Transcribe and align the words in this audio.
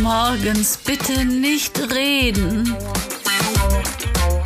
Morgens 0.00 0.76
bitte 0.76 1.24
nicht 1.24 1.92
reden. 1.92 2.76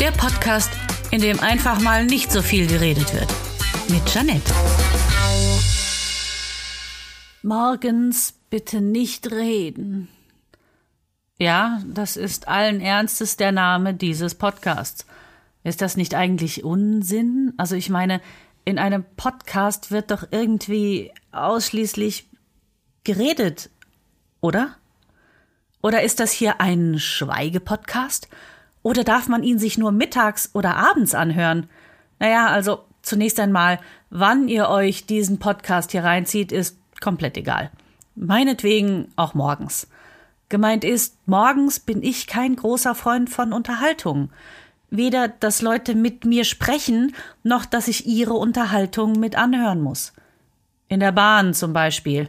Der 0.01 0.11
Podcast, 0.13 0.71
in 1.11 1.21
dem 1.21 1.41
einfach 1.41 1.81
mal 1.81 2.07
nicht 2.07 2.33
so 2.33 2.41
viel 2.41 2.67
geredet 2.67 3.13
wird. 3.13 3.29
Mit 3.91 4.15
Janette. 4.15 4.53
Morgens 7.43 8.33
bitte 8.49 8.81
nicht 8.81 9.31
reden. 9.31 10.09
Ja, 11.39 11.83
das 11.87 12.17
ist 12.17 12.49
allen 12.49 12.81
Ernstes 12.81 13.37
der 13.37 13.53
Name 13.53 13.93
dieses 13.93 14.35
Podcasts. 14.35 15.05
Ist 15.63 15.83
das 15.83 15.99
nicht 15.99 16.15
eigentlich 16.15 16.65
Unsinn? 16.65 17.53
Also 17.59 17.77
ich 17.77 17.91
meine, 17.91 18.23
in 18.65 18.79
einem 18.79 19.05
Podcast 19.17 19.91
wird 19.91 20.11
doch 20.11 20.25
irgendwie 20.31 21.13
ausschließlich 21.33 22.29
geredet, 23.05 23.71
oder? 24.41 24.77
Oder 25.83 26.03
ist 26.03 26.21
das 26.21 26.31
hier 26.33 26.61
ein 26.61 26.99
Schweigepodcast? 26.99 28.29
Oder 28.83 29.05
darf 29.05 29.29
man 29.29 29.43
ihn 29.43 29.59
sich 29.59 29.79
nur 29.79 29.93
mittags 29.93 30.51
oder 30.55 30.77
abends 30.77 31.15
anhören? 31.15 31.69
Naja, 32.19 32.49
also 32.49 32.85
zunächst 33.03 33.41
einmal, 33.41 33.79
wann 34.11 34.49
ihr 34.49 34.69
euch 34.69 35.07
diesen 35.07 35.39
Podcast 35.39 35.93
hier 35.93 36.05
reinzieht, 36.05 36.53
ist 36.53 36.79
komplett 37.01 37.37
egal. 37.37 37.71
Meinetwegen 38.15 39.09
auch 39.17 39.35
morgens. 39.35 39.89
Gemeint 40.51 40.85
ist, 40.85 41.17
morgens 41.27 41.81
bin 41.81 42.03
ich 42.03 42.27
kein 42.27 42.57
großer 42.57 42.95
Freund 42.95 43.31
von 43.31 43.53
Unterhaltung. 43.53 44.31
Weder, 44.91 45.29
dass 45.29 45.63
Leute 45.63 45.95
mit 45.95 46.25
mir 46.25 46.45
sprechen, 46.45 47.15
noch 47.45 47.65
dass 47.65 47.89
ich 47.89 48.07
ihre 48.07 48.35
Unterhaltung 48.35 49.13
mit 49.13 49.37
anhören 49.37 49.81
muss. 49.81 50.13
In 50.89 51.01
der 51.01 51.13
Bahn 51.13 51.55
zum 51.55 51.73
Beispiel. 51.73 52.29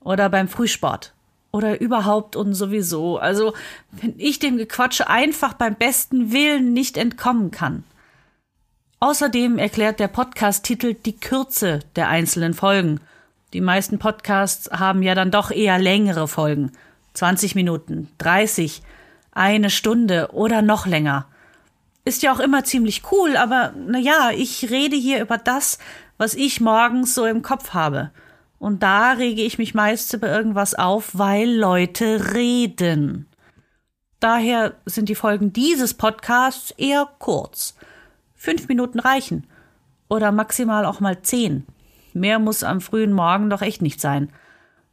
Oder 0.00 0.28
beim 0.28 0.48
Frühsport. 0.48 1.14
Oder 1.52 1.80
überhaupt 1.80 2.34
und 2.34 2.54
sowieso. 2.54 3.18
Also, 3.18 3.54
wenn 3.92 4.14
ich 4.18 4.40
dem 4.40 4.56
Gequatsche 4.56 5.08
einfach 5.08 5.52
beim 5.52 5.76
besten 5.76 6.32
Willen 6.32 6.72
nicht 6.72 6.96
entkommen 6.96 7.52
kann. 7.52 7.84
Außerdem 8.98 9.58
erklärt 9.58 10.00
der 10.00 10.08
Podcast-Titel 10.08 10.94
die 10.94 11.16
Kürze 11.16 11.80
der 11.96 12.08
einzelnen 12.08 12.54
Folgen. 12.54 13.00
Die 13.52 13.60
meisten 13.60 13.98
Podcasts 13.98 14.70
haben 14.70 15.02
ja 15.02 15.14
dann 15.14 15.30
doch 15.30 15.50
eher 15.50 15.78
längere 15.78 16.26
Folgen. 16.26 16.72
20 17.14 17.54
Minuten, 17.54 18.08
30, 18.18 18.82
eine 19.32 19.70
Stunde 19.70 20.30
oder 20.32 20.62
noch 20.62 20.86
länger. 20.86 21.26
Ist 22.04 22.22
ja 22.22 22.32
auch 22.32 22.40
immer 22.40 22.64
ziemlich 22.64 23.02
cool, 23.12 23.36
aber 23.36 23.74
na 23.76 23.98
ja, 23.98 24.30
ich 24.34 24.70
rede 24.70 24.96
hier 24.96 25.20
über 25.20 25.38
das, 25.38 25.78
was 26.18 26.34
ich 26.34 26.60
morgens 26.60 27.14
so 27.14 27.26
im 27.26 27.42
Kopf 27.42 27.74
habe. 27.74 28.10
Und 28.58 28.82
da 28.82 29.12
rege 29.12 29.42
ich 29.42 29.58
mich 29.58 29.74
meist 29.74 30.12
über 30.14 30.28
irgendwas 30.28 30.74
auf, 30.74 31.18
weil 31.18 31.50
Leute 31.50 32.34
reden. 32.34 33.28
Daher 34.20 34.74
sind 34.84 35.08
die 35.08 35.16
Folgen 35.16 35.52
dieses 35.52 35.94
Podcasts 35.94 36.70
eher 36.72 37.08
kurz. 37.18 37.74
Fünf 38.34 38.68
Minuten 38.68 39.00
reichen. 39.00 39.48
Oder 40.08 40.30
maximal 40.30 40.84
auch 40.84 41.00
mal 41.00 41.22
zehn. 41.22 41.66
Mehr 42.12 42.38
muss 42.38 42.62
am 42.62 42.80
frühen 42.80 43.12
Morgen 43.12 43.50
doch 43.50 43.62
echt 43.62 43.82
nicht 43.82 44.00
sein. 44.00 44.32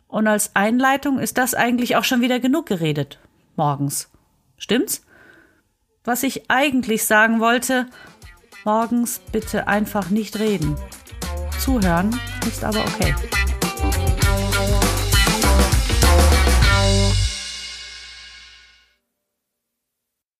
Und 0.08 0.28
als 0.28 0.56
Einleitung 0.56 1.20
ist 1.20 1.38
das 1.38 1.54
eigentlich 1.54 1.96
auch 1.96 2.04
schon 2.04 2.22
wieder 2.22 2.40
genug 2.40 2.66
geredet. 2.66 3.20
Morgens. 3.56 4.10
Stimmt's? 4.58 5.06
Was 6.10 6.24
ich 6.24 6.50
eigentlich 6.50 7.06
sagen 7.06 7.40
wollte, 7.40 7.86
morgens 8.66 9.22
bitte 9.32 9.68
einfach 9.68 10.10
nicht 10.10 10.40
reden. 10.40 10.76
Zuhören 11.60 12.20
ist 12.48 12.64
aber 12.64 12.80
okay. 12.80 13.14